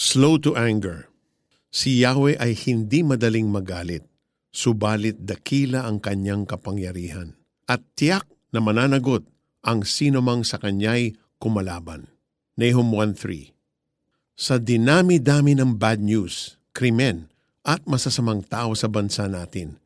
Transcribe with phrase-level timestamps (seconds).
[0.00, 1.12] Slow to anger.
[1.68, 4.00] Si Yahweh ay hindi madaling magalit,
[4.48, 7.36] subalit dakila ang kanyang kapangyarihan.
[7.68, 9.28] At tiyak na mananagot
[9.60, 12.08] ang sinumang sa kanya'y kumalaban.
[12.56, 13.52] Nahum 1.3
[14.40, 17.28] Sa dinami-dami ng bad news, krimen,
[17.60, 19.76] at masasamang tao sa bansa natin,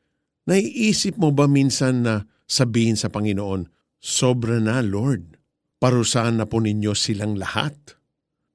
[0.46, 3.66] naiisip mo ba minsan na sabihin sa Panginoon,
[3.98, 5.42] Sobra na, Lord.
[5.82, 7.74] Parusahan na po ninyo silang lahat.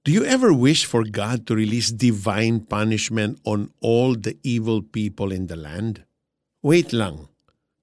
[0.08, 5.36] Do you ever wish for God to release divine punishment on all the evil people
[5.36, 6.08] in the land?
[6.64, 7.28] Wait lang.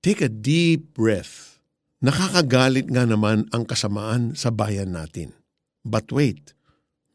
[0.01, 1.61] Take a deep breath.
[2.01, 5.37] Nakakagalit nga naman ang kasamaan sa bayan natin.
[5.85, 6.57] But wait,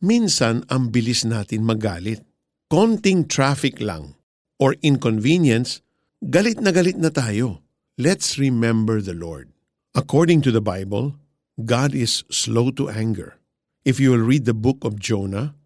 [0.06, 2.22] minsan ang bilis natin magalit.
[2.70, 4.22] Konting traffic lang
[4.62, 5.82] or inconvenience,
[6.22, 7.66] galit na galit na tayo.
[7.98, 9.50] Let's remember the Lord.
[9.98, 11.18] According to the Bible,
[11.58, 13.41] God is slow to anger.
[13.82, 15.58] If you will read the book of Jonah,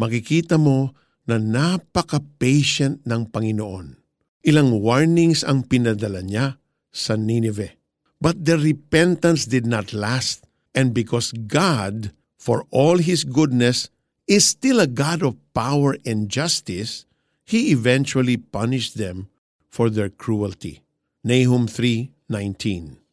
[0.00, 0.96] makikita mo
[1.28, 4.00] na napaka-patient ng Panginoon.
[4.40, 6.56] Ilang warnings ang pinadala niya
[6.88, 7.76] sa Nineveh.
[8.24, 13.92] But their repentance did not last, and because God, for all His goodness,
[14.24, 17.04] is still a God of power and justice,
[17.44, 19.28] He eventually punished them
[19.68, 20.88] for their cruelty.
[21.20, 23.04] Nahum 3:19.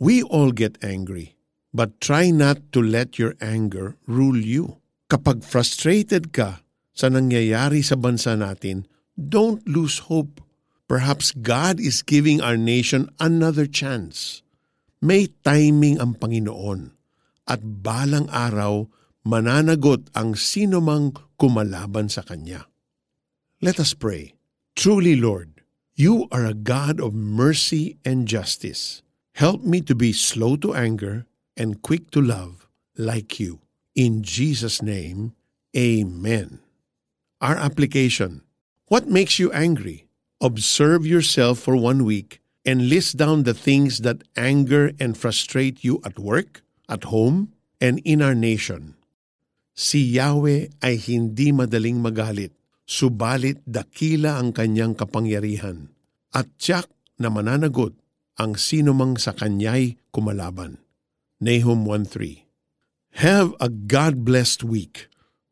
[0.00, 1.36] We all get angry,
[1.72, 4.78] but try not to let your anger rule you.
[5.08, 6.60] Kapag frustrated ka
[6.92, 8.84] sa nangyayari sa bansa natin,
[9.16, 10.40] don't lose hope.
[10.88, 14.44] Perhaps God is giving our nation another chance.
[15.00, 16.92] May timing ang Panginoon
[17.48, 18.86] at balang araw
[19.24, 22.68] mananagot ang sino mang kumalaban sa Kanya.
[23.64, 24.36] Let us pray.
[24.76, 25.64] Truly, Lord,
[25.96, 29.00] you are a God of mercy and justice.
[29.36, 31.24] Help me to be slow to anger
[31.56, 33.60] and quick to love like you.
[33.94, 35.34] In Jesus' name,
[35.76, 36.60] Amen.
[37.40, 38.44] Our application
[38.92, 40.04] What makes you angry?
[40.36, 45.96] Observe yourself for one week and list down the things that anger and frustrate you
[46.04, 46.60] at work,
[46.92, 49.00] at home, and in our nation.
[49.72, 52.52] Si Yahweh ay hindi madaling magalit,
[52.84, 55.88] subalit dakila ang kanyang kapangyarihan,
[56.36, 57.96] at tiyak na mananagot
[58.36, 60.84] ang sinumang sa kanya'y kumalaban.
[61.42, 62.44] Nahum 1.3
[63.14, 65.08] Have a God-blessed week.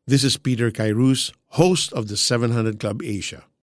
[0.07, 3.43] This is Peter Kairos, host of the 700 Club Asia.